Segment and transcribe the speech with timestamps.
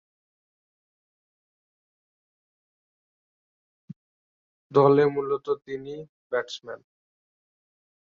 [4.71, 5.95] দলে তিনি মূলতঃ
[6.31, 6.79] ব্যাটসম্যান।